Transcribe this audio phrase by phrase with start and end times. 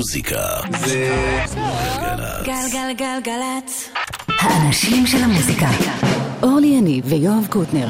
[0.00, 1.10] מוזיקה זה
[2.44, 3.90] גלגלגלצ.
[4.28, 5.68] האנשים של המוזיקה.
[6.42, 7.88] אורלי יניב ויואב קוטנר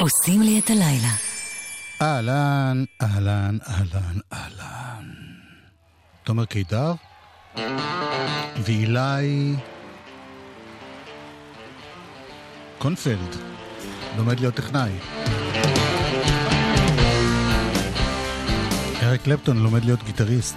[0.00, 1.08] עושים לי את הלילה.
[2.02, 5.04] אהלן, אהלן, אהלן, אהלן.
[6.24, 6.92] תומר קידר
[8.64, 9.54] ואילי
[12.78, 13.36] קונפלד
[14.16, 14.92] לומד להיות טכנאי.
[19.04, 20.56] אריק קלפטון לומד להיות גיטריסט.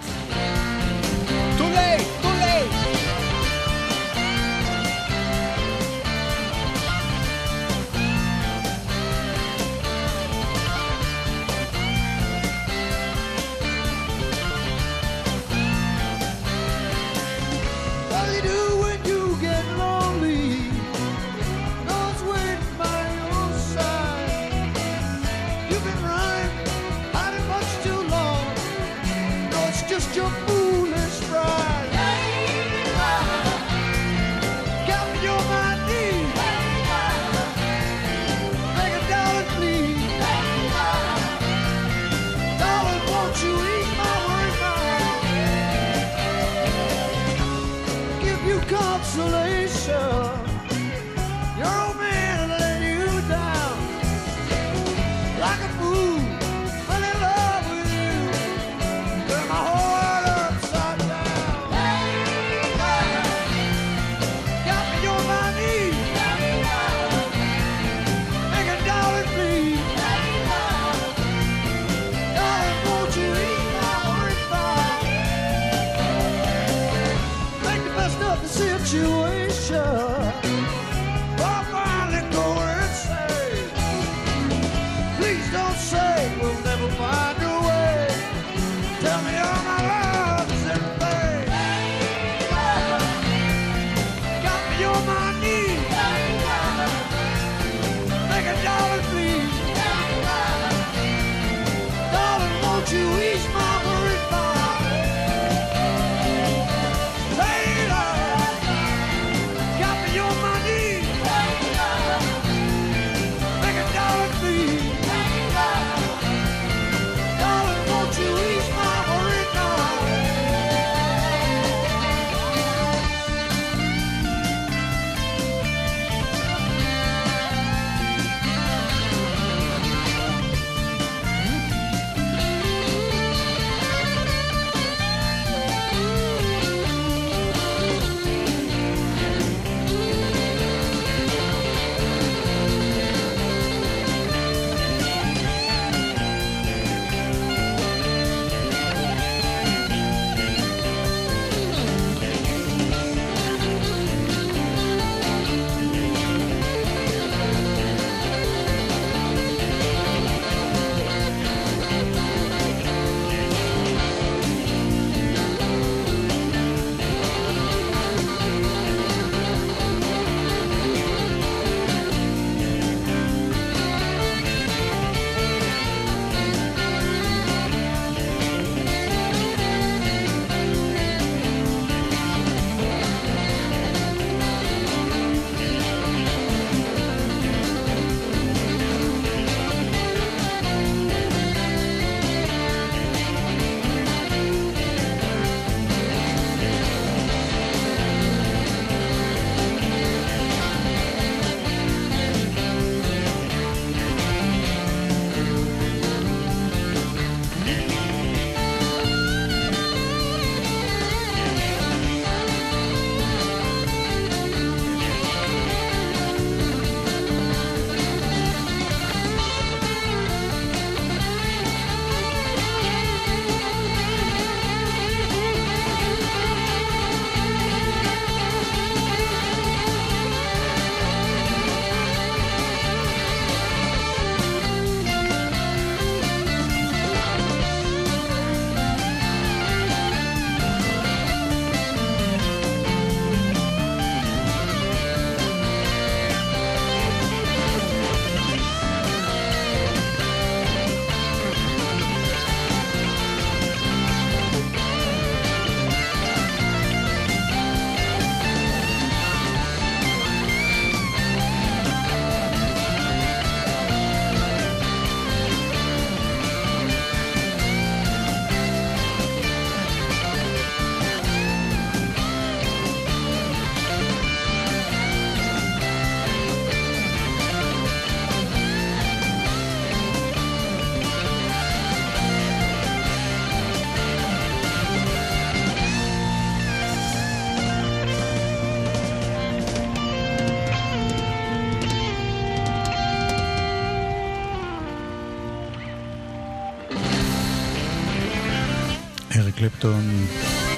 [299.80, 300.26] קלפטון,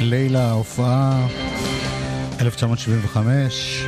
[0.01, 1.27] לילה, הופעה,
[2.41, 3.85] 1975.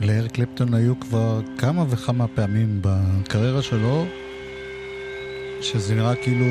[0.00, 4.06] לאריק קלפטון היו כבר כמה וכמה פעמים בקריירה שלו,
[5.60, 6.46] שזה נראה כאילו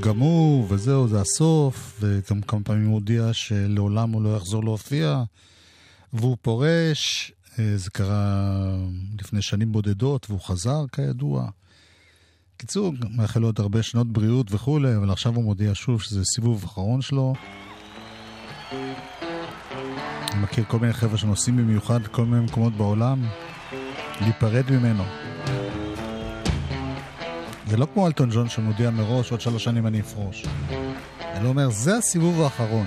[0.00, 5.22] גמור, וזהו, זה הסוף, וגם כמה פעמים הוא הודיע שלעולם הוא לא יחזור להופיע,
[6.12, 7.32] והוא פורש.
[7.58, 8.52] אה, זה קרה
[9.20, 11.50] לפני שנים בודדות, והוא חזר כידוע.
[12.56, 16.64] קיצור, מאחל לו עוד הרבה שנות בריאות וכולי, אבל עכשיו הוא מודיע שוב שזה סיבוב
[16.64, 17.34] אחרון שלו.
[20.32, 23.22] אני מכיר כל מיני חבר'ה שנוסעים במיוחד לכל מיני מקומות בעולם,
[24.20, 25.04] להיפרד ממנו.
[27.66, 30.44] זה לא כמו אלטון ג'ון שמודיע מראש, עוד שלוש שנים אני אפרוש.
[31.20, 32.86] אני אומר, זה הסיבוב האחרון.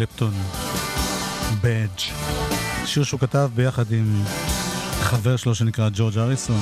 [0.00, 0.34] קלפטון,
[1.60, 2.00] בדג',
[2.86, 4.22] שיר שהוא כתב ביחד עם
[5.00, 6.60] חבר שלו שנקרא ג'ורג' אריסון.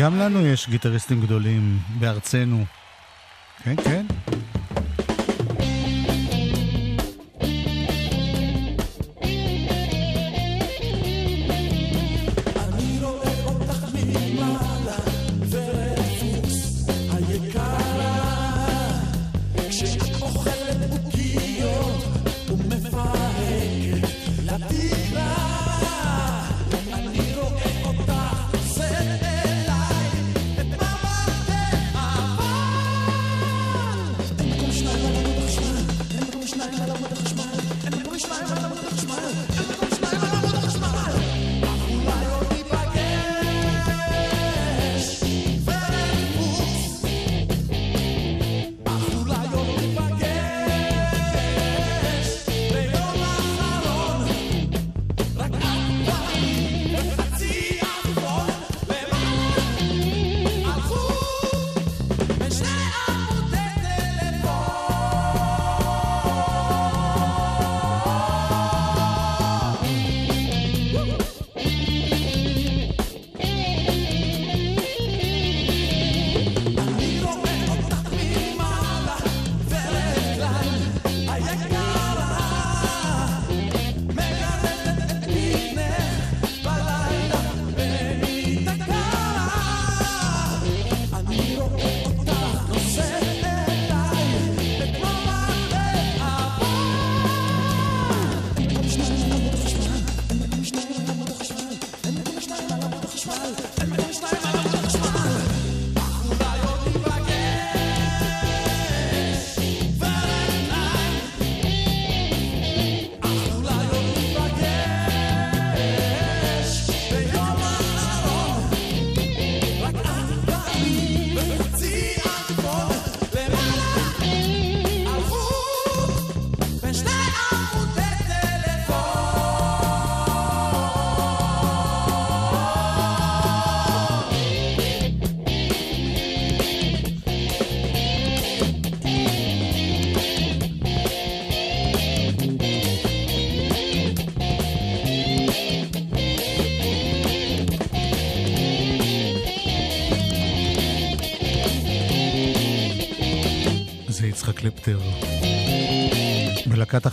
[0.00, 2.64] גם לנו יש גיטריסטים גדולים בארצנו.
[3.64, 4.06] כן, כן.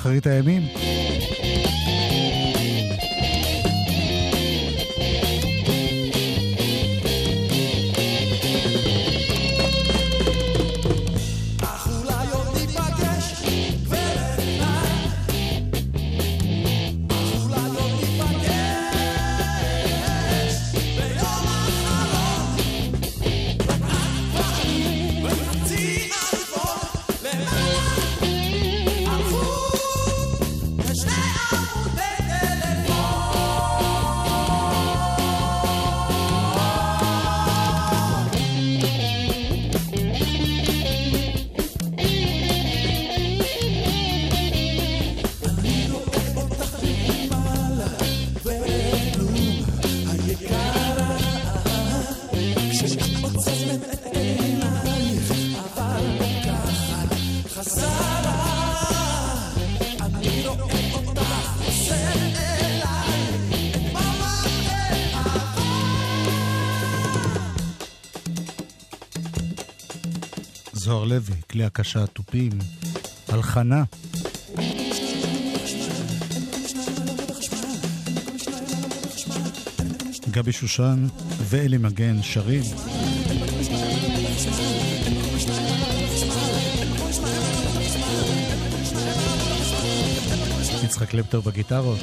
[0.07, 0.61] אחרית הימים.
[71.07, 72.51] לוי, כלי הקשה התופים,
[73.27, 73.83] הלחנה.
[80.31, 81.07] גבי שושן
[81.39, 82.63] ואלי מגן שרים.
[90.83, 91.99] יצחק קלפטר בגיטרות.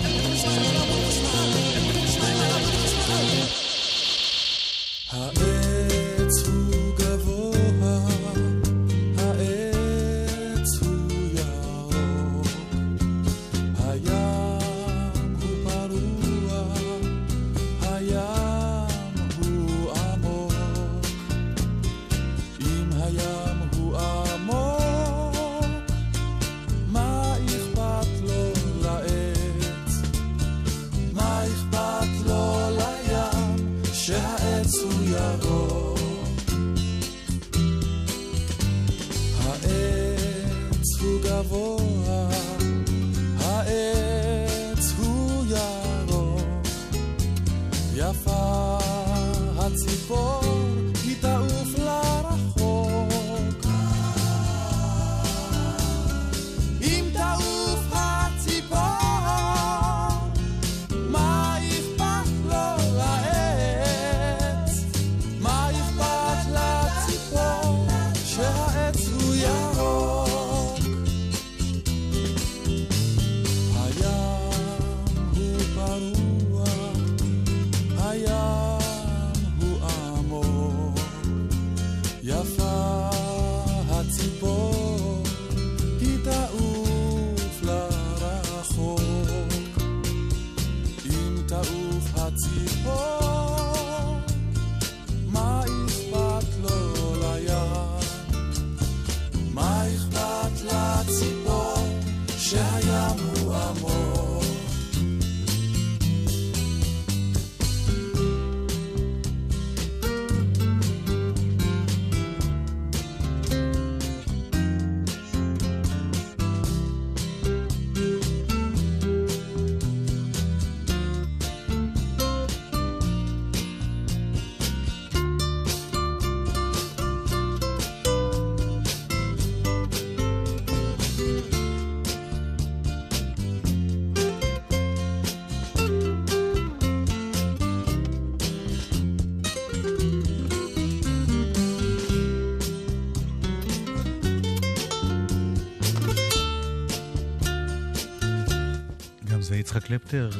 [149.76, 150.30] יצחק קלפטר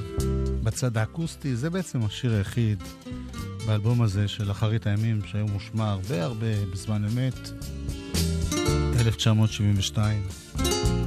[0.62, 2.83] בצד האקוסטי, זה בעצם השיר היחיד
[3.66, 7.51] באלבום הזה של אחרית הימים, שהיום מושמע הרבה הרבה בזמן אמת,
[9.01, 11.04] 1972.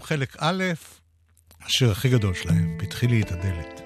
[0.00, 0.64] חלק א',
[1.62, 3.79] השיר הכי גדול שלהם, פתחי לי את הדלת.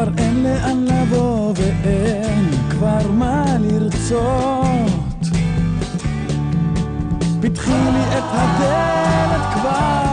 [0.00, 4.92] כבר אין לאן לבוא ואין כבר מה לרצות.
[7.40, 10.09] פתחי לי את הדלת כבר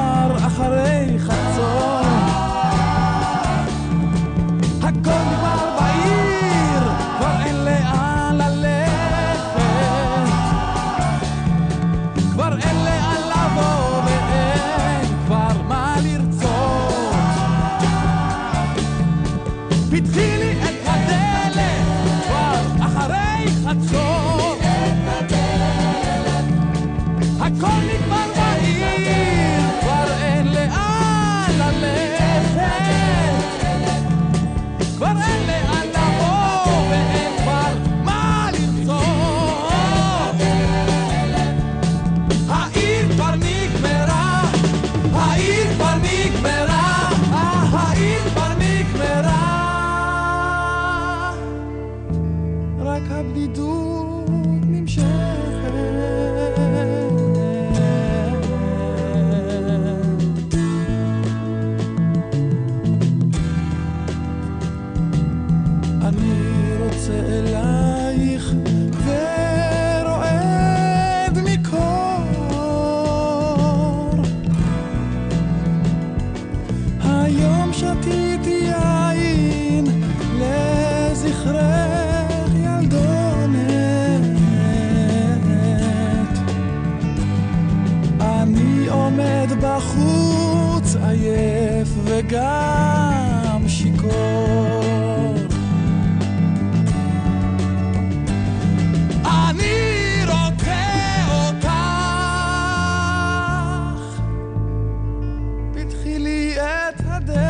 [106.57, 107.46] את הדלת.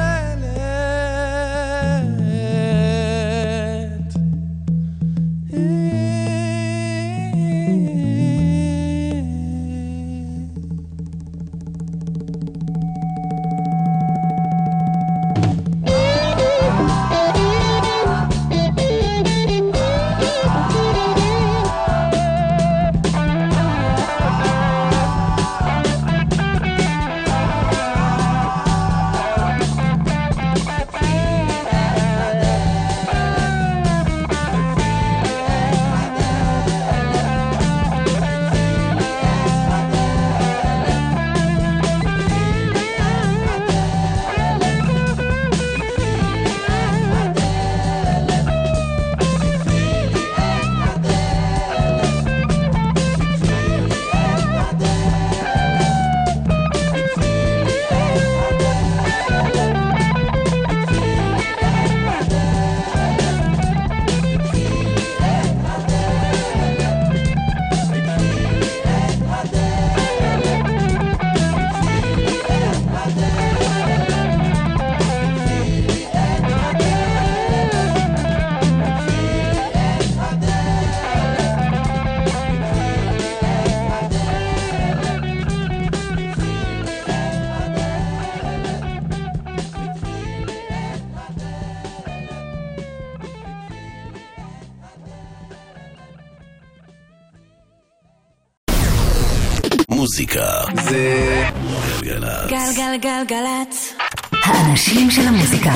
[102.98, 103.94] גלגלצ.
[104.32, 105.74] האנשים של המוזיקה.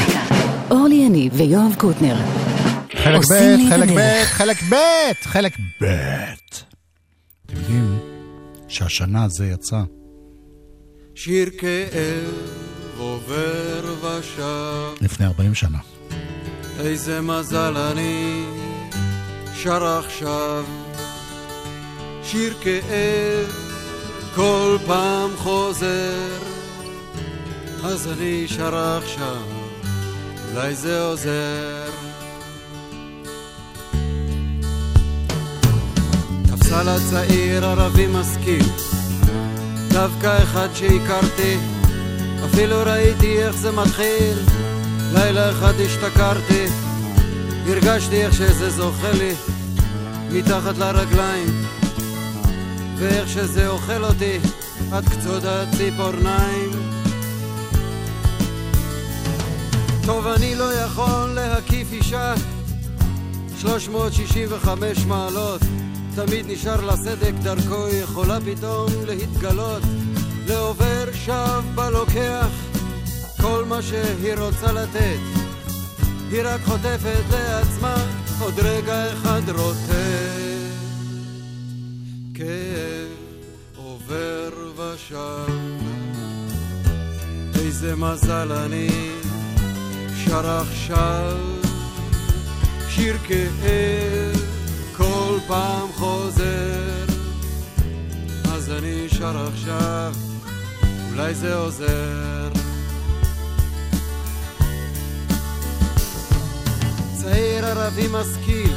[0.71, 2.15] אורלי יניב ויואב קוטנר.
[3.03, 4.23] חלק ב', חלק ב'.
[4.23, 4.75] חלק ב',
[5.23, 5.85] חלק ב'.
[7.45, 7.99] אתם יודעים
[8.67, 9.81] שהשנה זה יצא.
[11.15, 12.51] שיר כאב
[12.97, 15.77] עובר ושב, לפני 40 שנה.
[16.79, 18.43] איזה מזל אני
[19.55, 20.65] שר עכשיו.
[22.23, 23.51] שיר כאב
[24.35, 26.39] כל פעם חוזר,
[27.83, 29.41] אז אני שר עכשיו,
[30.51, 31.89] אולי זה עוזר.
[36.43, 38.65] תפסל הצעיר ערבי משכיל,
[39.89, 41.57] דווקא אחד שהכרתי,
[42.45, 44.37] אפילו ראיתי איך זה מתחיל.
[45.13, 46.65] לילה אחד השתכרתי,
[47.67, 49.33] הרגשתי איך שזה זוכה לי
[50.31, 51.65] מתחת לרגליים,
[52.97, 54.39] ואיך שזה אוכל אותי
[54.91, 56.80] עד קצות הציפורניים.
[60.05, 62.33] טוב, אני לא יכול להקיף אישה
[63.59, 65.61] 365 מעלות,
[66.15, 69.81] תמיד נשאר לה סדק דרכו, יכולה פתאום להתגלות
[70.47, 72.47] לעובר שב בלוקח
[73.41, 75.19] כל מה שהיא רוצה לתת.
[76.31, 77.95] היא רק חוטפת לעצמה
[78.39, 79.91] עוד רגע אחד רוטט.
[82.33, 83.07] כאב
[83.75, 85.53] עובר ושב.
[87.55, 89.20] איזה מזל אני
[90.31, 91.37] שר עכשיו.
[92.89, 94.41] שיר כאב
[94.97, 97.05] כל פעם חוזר.
[98.53, 100.13] אז אני שר עכשיו
[101.11, 102.49] אולי זה עוזר.
[107.13, 108.75] צעיר ערבי משכיל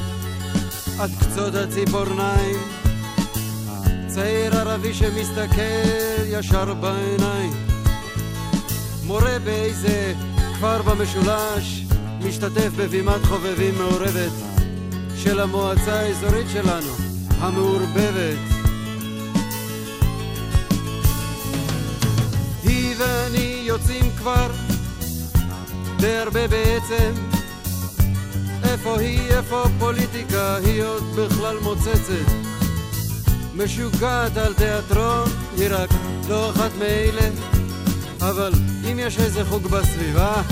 [0.98, 2.60] עד קצות הציפורניים.
[4.06, 7.52] צעיר ערבי שמסתכל ישר בעיניים.
[9.06, 10.14] מורה באיזה
[10.54, 11.84] כפר במשולש
[12.20, 14.32] משתתף בבימת חובבים מעורבת
[15.16, 16.92] של המועצה האזורית שלנו,
[17.38, 18.38] המעורבבת.
[22.62, 24.50] היא ואני יוצאים כבר
[25.96, 27.12] די הרבה בעצם.
[28.64, 32.32] איפה היא, איפה פוליטיקה, היא עוד בכלל מוצצת.
[33.54, 35.90] משוגעת על תיאטרון, היא רק
[36.28, 37.53] לא אחת מאלה
[38.30, 38.52] אבל
[38.90, 40.42] אם יש איזה חוג בסביבה,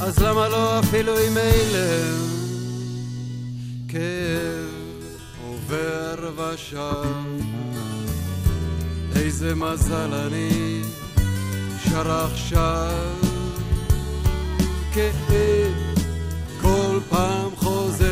[0.00, 2.12] אז למה לא אפילו עם אלה?
[3.88, 4.76] כאב
[5.46, 6.76] עובר ושב,
[9.16, 10.82] איזה מזל אני
[11.84, 13.14] שר עכשיו.
[14.94, 15.74] כאב
[16.60, 18.06] כל פעם חוזר,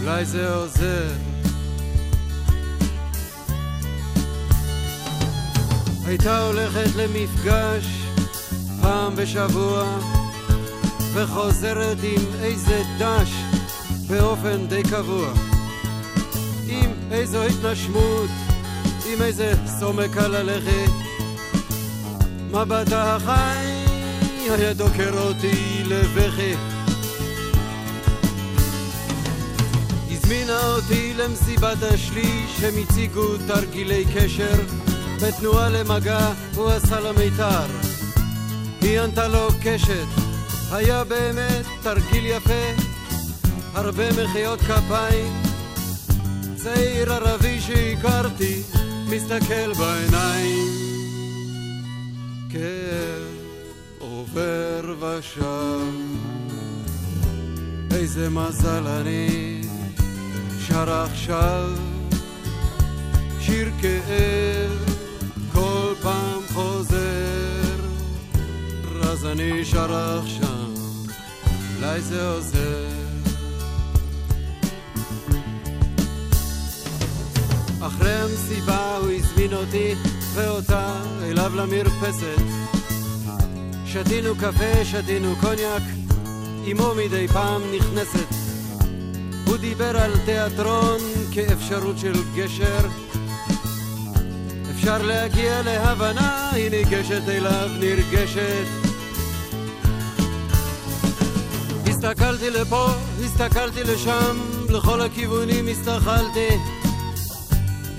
[0.00, 1.27] אולי זה עוזר
[6.08, 7.86] הייתה הולכת למפגש
[8.82, 9.98] פעם בשבוע
[11.14, 13.30] וחוזרת עם איזה דש
[14.06, 15.32] באופן די קבוע.
[16.68, 18.30] עם איזו התנשמות,
[19.06, 20.90] עם איזה סומק על הלכת.
[22.50, 23.84] מבטה החי
[24.50, 26.54] היה דוקר אותי לבכי.
[30.10, 34.77] הזמינה אותי למסיבת השליש הם הציגו תרגילי קשר
[35.20, 37.66] בתנועה למגע הוא עשה לה מיתר.
[38.80, 40.06] היא ענתה לו קשת,
[40.72, 42.82] היה באמת תרגיל יפה,
[43.74, 45.42] הרבה מחיאות כפיים.
[46.56, 48.62] צעיר ערבי שהכרתי,
[49.08, 50.88] מסתכל בעיניים.
[52.50, 53.38] כאב
[53.98, 55.80] עובר ושב,
[57.94, 59.60] איזה מזל אני
[60.66, 61.70] שר עכשיו
[63.40, 64.97] שיר כאב
[69.18, 70.66] אז אני שר עכשיו,
[71.76, 72.86] אולי זה עוזר.
[77.80, 79.94] אחרי המסיבה הוא הזמין אותי
[80.34, 82.42] ואותה אליו למרפסת.
[83.86, 85.82] שתינו קפה, שתינו קוניאק,
[86.72, 88.28] אמו מדי פעם נכנסת.
[89.46, 91.00] הוא דיבר על תיאטרון
[91.32, 92.88] כאפשרות של גשר
[94.70, 98.87] אפשר להגיע להבנה, היא ניגשת אליו נרגשת.
[101.98, 102.86] הסתכלתי לפה,
[103.24, 104.36] הסתכלתי לשם,
[104.68, 106.48] לכל הכיוונים הסתכלתי.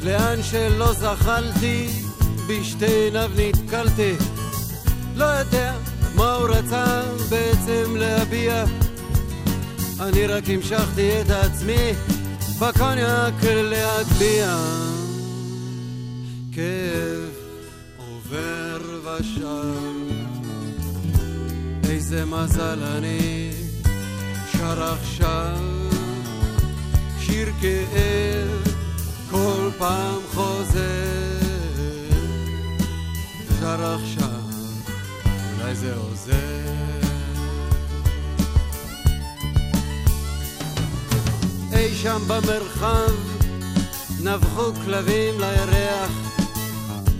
[0.03, 1.87] לאן שלא זחלתי,
[2.49, 4.13] בשתי עיניו נתקלתי.
[5.15, 5.73] לא יודע
[6.15, 8.65] מה הוא רצה בעצם להביע.
[9.99, 11.91] אני רק המשכתי את עצמי
[12.59, 14.57] בקוניאק להגביה.
[16.51, 17.29] כאב
[17.97, 19.99] עובר ושב.
[21.89, 23.48] איזה מזל אני
[24.59, 25.57] שר עכשיו
[27.19, 28.73] שיר כאב
[29.31, 31.39] כל פעם חוזר.
[33.59, 34.41] שר עכשיו,
[35.53, 36.33] אולי זה עוזר.
[41.73, 43.13] אי שם במרחב
[44.23, 46.11] נבחו כלבים לירח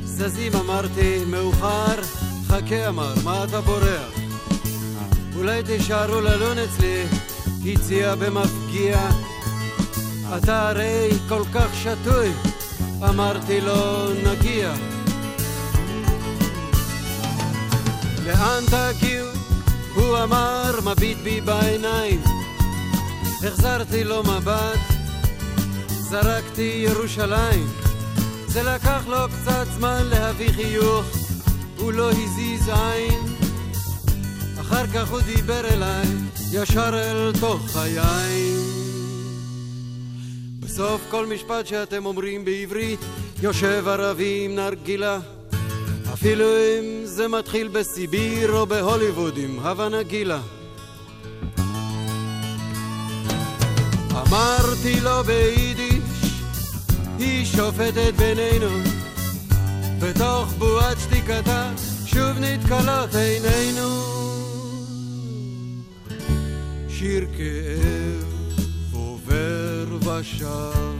[0.03, 2.01] זזים אמרתי, מאוחר,
[2.47, 4.19] חכה אמר, מה אתה בורח?
[5.35, 7.03] אולי תישארו ללון אצלי,
[7.66, 9.10] הציע במפגיע.
[10.38, 12.32] אתה הרי כל כך שתוי,
[13.10, 14.74] אמרתי לו, נגיע.
[18.26, 19.28] לאן תגיעו?
[19.95, 22.22] הוא אמר, מביט בי בעיניים.
[23.47, 24.80] החזרתי לו מבט,
[25.88, 27.68] זרקתי ירושלים.
[28.47, 31.05] זה לקח לו קצת זמן להביא חיוך,
[31.78, 33.38] הוא לא הזיז עין.
[34.93, 36.07] כך הוא דיבר אליי,
[36.51, 38.59] ישר אל תוך היין.
[40.67, 42.99] סוף כל משפט שאתם אומרים בעברית,
[43.41, 45.19] יושב ערבי עם נרגילה.
[46.13, 50.39] אפילו אם זה מתחיל בסיביר או בהוליווד עם הווה נגילה.
[54.11, 56.33] אמרתי לו ביידיש,
[57.19, 58.69] היא שופטת בינינו,
[59.99, 61.71] בתוך בועת שתיקתה
[62.05, 64.28] שוב נתקלות עינינו.
[67.00, 68.26] שיר כאב
[68.91, 70.95] עובר ושב,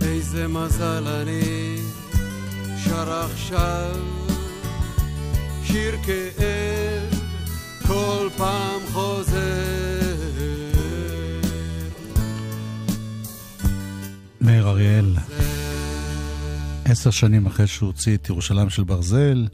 [0.00, 1.76] איזה מזל אני
[2.84, 3.96] שר עכשיו,
[5.64, 7.20] שיר כאב
[7.86, 9.40] כל פעם חוזר.
[14.40, 15.16] מאיר אריאל,
[16.84, 19.46] עשר שנים אחרי שהוא הוציא את ירושלים של ברזל,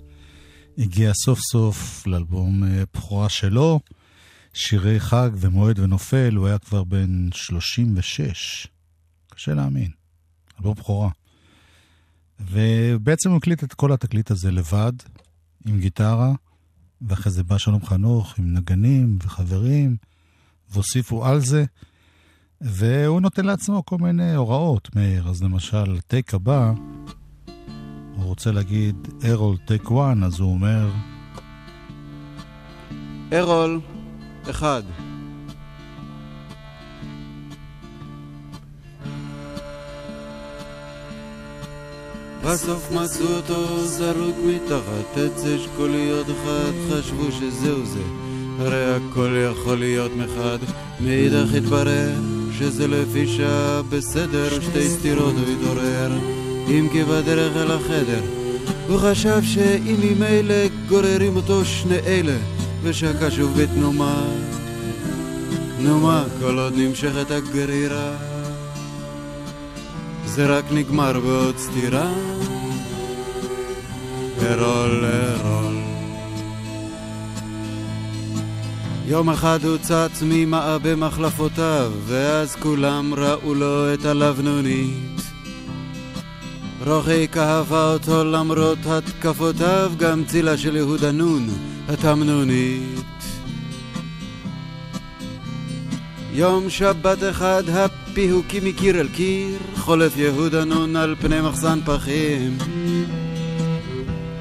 [0.78, 3.80] הגיע סוף סוף לאלבום אה, בכורה שלו,
[4.56, 8.66] שירי חג ומועד ונופל, הוא היה כבר בן 36.
[9.28, 9.90] קשה להאמין.
[10.58, 11.10] אלבום בכורה.
[12.40, 14.92] ובעצם הוא הקליט את כל התקליט הזה לבד,
[15.66, 16.32] עם גיטרה,
[17.02, 19.96] ואחרי זה בא שלום חנוך עם נגנים וחברים,
[20.70, 21.64] והוסיפו על זה.
[22.60, 25.28] והוא נותן לעצמו כל מיני הוראות, מאיר.
[25.28, 26.72] אז למשל, טייק הבא,
[28.16, 30.90] הוא רוצה להגיד ארול טייק וואן, אז הוא אומר...
[33.32, 33.80] ארול,
[34.50, 34.82] אחד.
[42.44, 48.02] בסוף מצאו אותו זרוק מתחת עץ אשכוליות אחד, חשבו שזהו זה,
[48.58, 50.58] הרי הכל יכול להיות מחד,
[51.00, 52.14] מאידך התברר
[52.58, 56.12] שזה לפי שעה בסדר, שתי סתירות הוא התעורר,
[56.68, 58.22] אם כי בדרך אל החדר,
[58.88, 60.54] הוא חשב שאם ממילא
[60.88, 62.36] גוררים אותו שני אלה,
[62.88, 64.24] ושקע שוב בתנומה,
[65.80, 68.16] נו מה, כל עוד נמשכת הגרירה
[70.24, 72.12] זה רק נגמר בעוד סתירה.
[74.42, 75.76] ארול, ארול.
[79.06, 85.20] יום אחד הוא צץ ממעבה מחלפותיו, ואז כולם ראו לו את הלבנונית.
[86.86, 91.48] רוחי אהבה אותו למרות התקפותיו, גם צילה של יהודה נון,
[91.88, 93.06] התמנונית.
[96.32, 102.58] יום שבת אחד הפיהוקים מקיר אל קיר, חולף יהודה נון על פני מחסן פחים.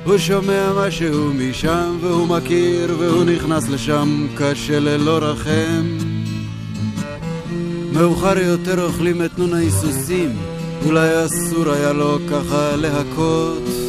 [0.05, 5.97] הוא שומע משהו משם והוא מכיר והוא נכנס לשם קשה ללא רחם.
[7.91, 10.37] מאוחר יותר אוכלים את נון ההיסוסים,
[10.85, 13.84] אולי אסור היה לו ככה להכות.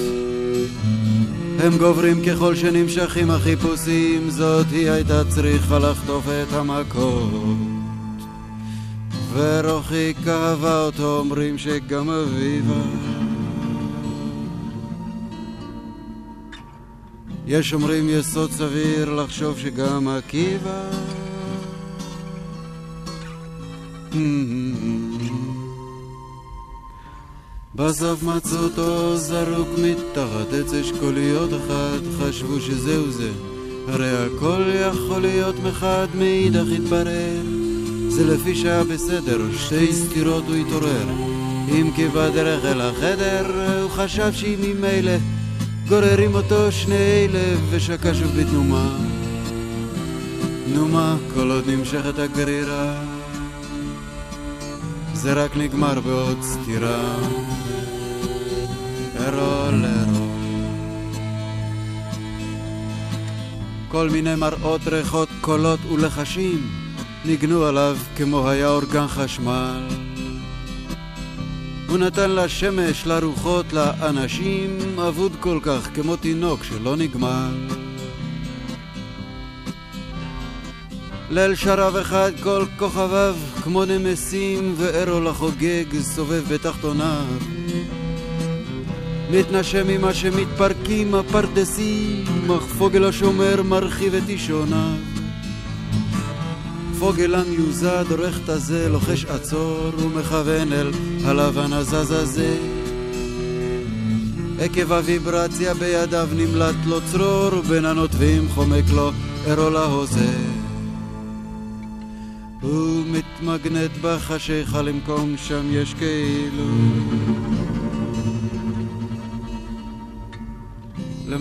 [1.58, 7.56] הם גוברים ככל שנמשכים החיפושים, זאת היא הייתה צריכה לחטוף את המכות.
[9.32, 12.82] ורוחי כאבה אותו, אומרים שגם אביבה.
[17.46, 20.90] יש אומרים יסוד סביר לחשוב שגם עקיבא.
[27.76, 33.30] בסוף מצאו אותו זרוק מתחת עץ אשכוליות אחת, חשבו שזהו זה,
[33.88, 37.42] הרי הכל יכול להיות מחד, מאידך התברר.
[38.08, 41.06] זה לפי שהיה בסדר, שתי סתירות הוא התעורר.
[41.68, 43.46] אם כי בדרך אל החדר,
[43.82, 45.16] הוא חשב שאם ממילא
[45.88, 48.98] גוררים אותו שני אלה, ושקע שוב בתנומה.
[50.74, 53.02] נו מה, כל עוד נמשכת הגרירה,
[55.14, 57.16] זה רק נגמר בעוד סתירה.
[59.26, 59.84] ארול.
[63.88, 66.70] כל מיני מראות, ריחות, קולות ולחשים
[67.24, 69.88] ניגנו עליו כמו היה אורגן חשמל.
[71.88, 77.54] הוא נתן לשמש, לרוחות, לאנשים, אבוד כל כך כמו תינוק שלא נגמל.
[81.30, 87.55] ליל שרב אחד כל כוכביו כמו נמסים וארול החוגג סובב בתחתוניו
[89.30, 94.96] מתנשם ממה שמתפרקים הפרדסים אך פוגל השומר מרחיב את אישוניו
[96.98, 100.90] פוגל המיוזד עורך את הזה לוחש עצור ומכוון אל
[101.24, 102.56] הלבן הזז הזה.
[104.60, 109.10] עקב הוויברציה בידיו נמלט לו צרור ובין הנוטבים חומק לו
[109.48, 110.32] ארול ההוזה
[112.60, 116.64] הוא מתמגנט בחשיכה למקום שם יש כאילו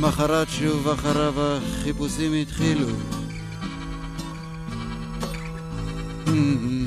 [0.05, 2.87] למחרת שוב אחריו החיפושים התחילו.
[6.25, 6.84] כל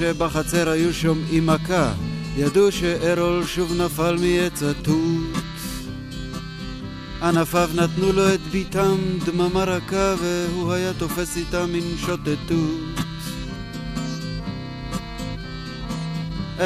[0.00, 1.92] שבחצר היו שומעים מכה,
[2.36, 5.42] ידעו שארול שוב נפל מעץ התות.
[7.22, 13.00] ענפיו נתנו לו את ביתם דממה רכה, והוא היה תופס איתם מין שוטטות.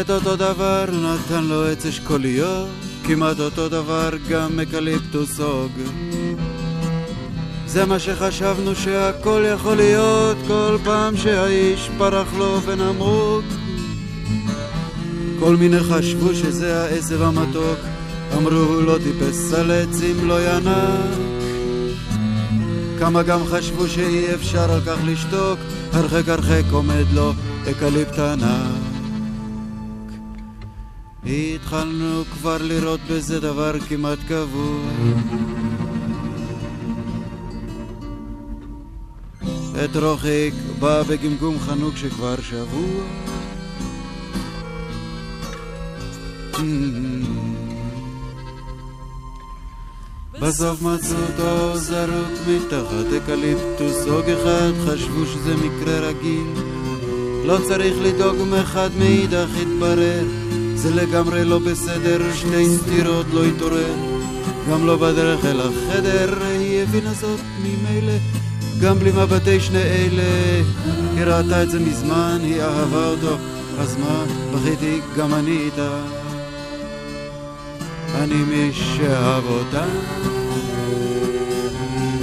[0.01, 2.69] את אותו דבר נתן לו עץ אשכוליות,
[3.07, 5.73] כמעט אותו דבר גם אקליפטוס הוג.
[7.75, 13.45] זה מה שחשבנו שהכל יכול להיות כל פעם שהאיש פרח לו ונמרוק.
[15.41, 17.79] כל מיני חשבו שזה העשב המתוק,
[18.37, 21.19] אמרו הוא לא טיפס על עצים לא ינק.
[22.99, 25.59] כמה גם חשבו שאי אפשר על כך לשתוק,
[25.93, 27.33] הרחק הרחק עומד לו
[27.71, 28.83] אקליפט ענק.
[31.27, 35.64] התחלנו כבר לראות בזה דבר כמעט קבוע.
[39.75, 43.05] את רוחיק בא בגמגום חנוק שכבר שבוע.
[50.41, 56.47] בסוף מצאו אותו זרוק מתחת אקליפטוס, הוג אחד חשבו שזה מקרה רגיל.
[57.45, 60.25] לא צריך לדאוג מאחד מאידך התברר
[60.75, 63.95] זה לגמרי לא בסדר, שתי סתירות לא התעורר.
[64.71, 68.34] גם לא בדרך אל החדר, היא הבינה זאת ממילא.
[68.81, 70.63] גם בלי מבטי שני אלה,
[71.17, 73.37] היא ראתה את זה מזמן, היא אהבה אותו.
[73.79, 75.91] אז מה, בכיתי גם אני איתה.
[78.15, 79.85] אני מי שאהב אותה,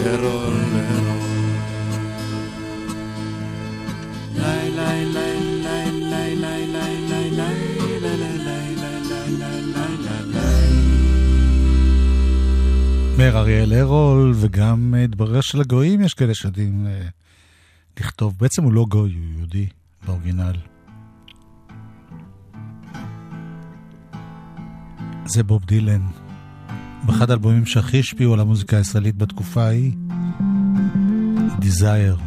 [0.05, 0.60] ארול
[13.21, 17.07] אומר אריאל הרול, וגם את ברר של הגויים יש כאלה שיודעים אה,
[17.99, 18.35] לכתוב.
[18.39, 19.67] בעצם הוא לא גוי, הוא יהודי
[20.05, 20.55] באורגינל.
[25.25, 26.01] זה בוב דילן.
[27.05, 29.91] באחד האלבומים שהכי השפיעו על המוזיקה הישראלית בתקופה ההיא,
[31.59, 32.21] Desire.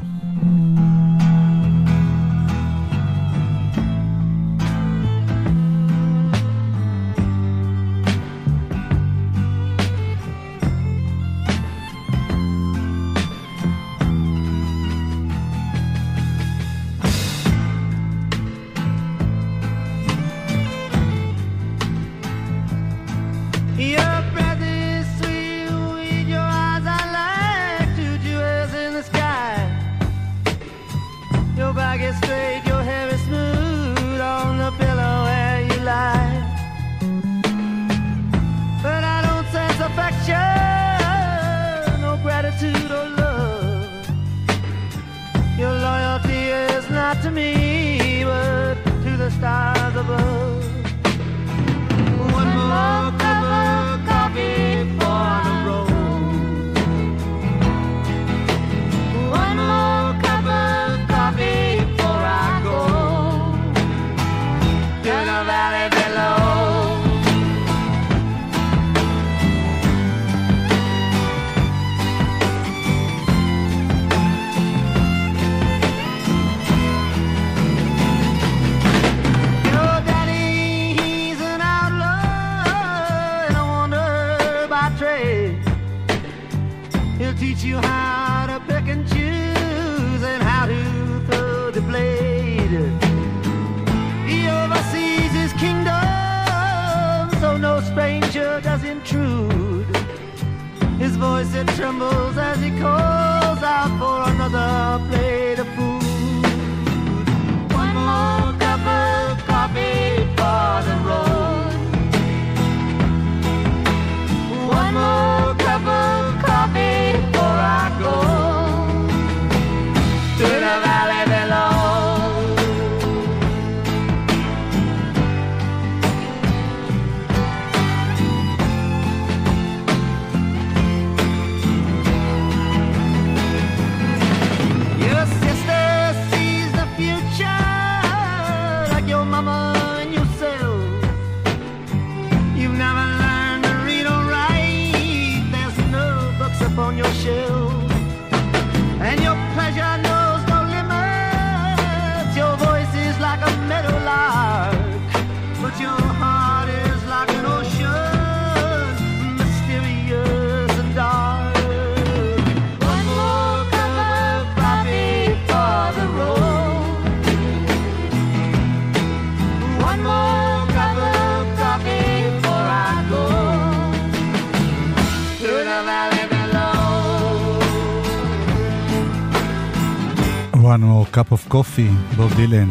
[181.14, 182.70] Cup of coffee, בוב דילן.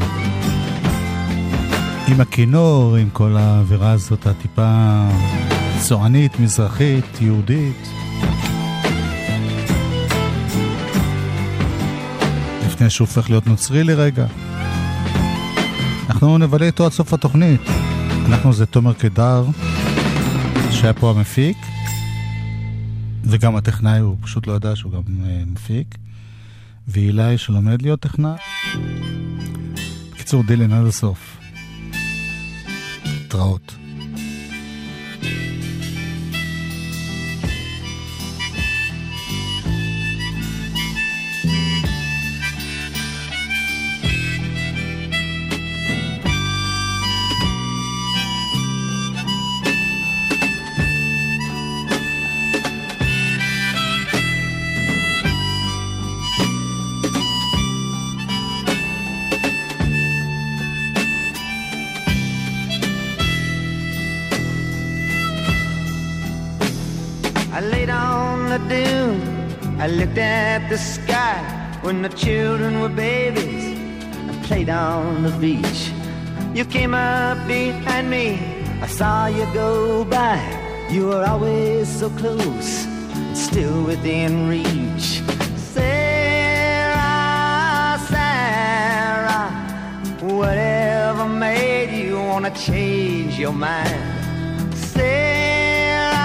[2.07, 5.01] עם הכינור, עם כל האווירה הזאת הטיפה
[5.81, 7.87] צוענית, מזרחית, יהודית.
[12.65, 14.25] לפני שהוא הופך להיות נוצרי לרגע.
[16.09, 17.61] אנחנו נבלה איתו עד סוף התוכנית.
[18.25, 19.45] אנחנו זה תומר קדר,
[20.71, 21.57] שהיה פה המפיק,
[23.23, 26.02] וגם הטכנאי, הוא פשוט לא ידע שהוא גם אה, מפיק.
[26.93, 28.37] ואילי שלומד להיות טכנאי.
[30.11, 31.37] בקיצור, דילן עד הסוף.
[33.03, 33.72] התראות.
[69.83, 71.43] I looked at the sky
[71.81, 73.77] when the children were babies.
[74.29, 75.91] I played on the beach.
[76.55, 78.39] You came up behind me.
[78.81, 80.39] I saw you go by.
[80.89, 82.87] You were always so close,
[83.33, 85.21] still within reach.
[85.75, 87.01] Sarah,
[88.07, 89.49] Sarah,
[90.21, 93.99] whatever made you wanna change your mind?
[94.77, 96.21] Sarah,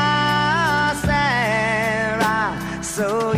[1.05, 3.38] Sarah, so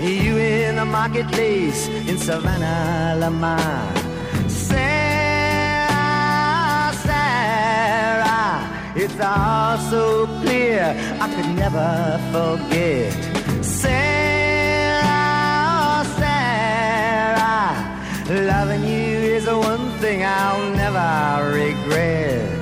[0.00, 3.94] you in the marketplace in Savannah, Lamar.
[4.48, 5.92] Sarah,
[7.06, 13.12] Sarah, it's all so clear I could never forget.
[13.64, 15.04] Sarah,
[16.18, 17.74] Sarah,
[18.28, 22.55] loving you is the one thing I'll never regret.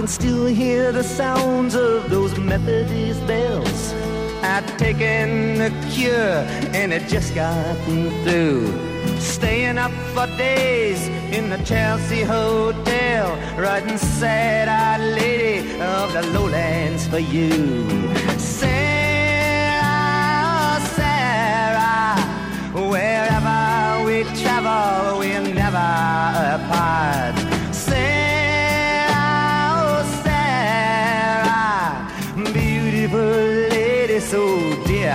[0.00, 3.92] Can still hear the sounds of those Methodist bells.
[4.42, 6.38] I'd taken the cure
[6.72, 8.72] and it just gotten through.
[9.18, 17.18] Staying up for days in the Chelsea Hotel, writing sad-eyed lady of the lowlands for
[17.18, 17.86] you.
[18.38, 18.80] Sarah,
[20.96, 22.16] Sarah,
[22.72, 25.76] wherever we travel, we're never
[26.56, 27.39] apart.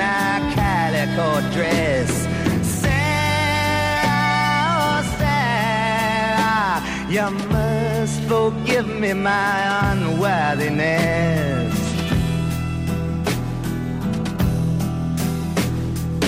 [0.00, 2.10] In a calico dress.
[2.80, 4.16] Sarah,
[4.80, 6.76] oh, Sarah,
[7.14, 11.74] you must forgive me my unworthiness.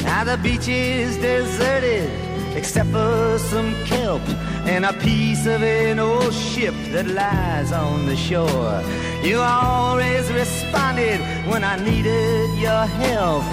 [0.04, 2.10] Now the beach is deserted
[2.56, 4.22] except for some kelp
[4.66, 6.31] and a piece of an old
[6.62, 8.82] ship that lies on the shore.
[9.24, 11.18] You always responded
[11.50, 13.44] when I needed your help.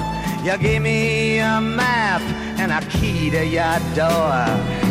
[0.45, 2.21] You gave me a map
[2.59, 4.88] and a key to your door.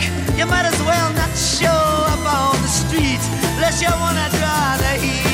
[0.00, 3.20] work, you might as well not show up on the street
[3.56, 5.29] unless you wanna draw the heat.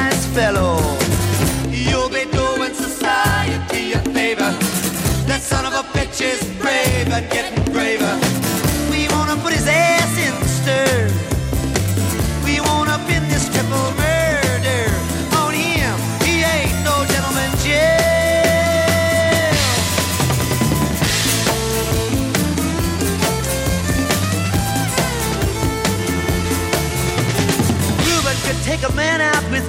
[0.00, 0.76] nice fellow.
[1.70, 4.50] You'll be doing society a favor.
[5.28, 7.57] That son of a bitch is brave and getting.